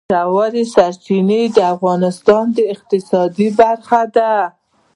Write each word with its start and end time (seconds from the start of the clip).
ژورې 0.29 0.63
سرچینې 0.73 1.41
د 1.55 1.57
افغانستان 1.73 2.43
د 2.57 2.59
اقتصاد 2.73 3.33
برخه 3.59 4.01
ده. 4.15 4.33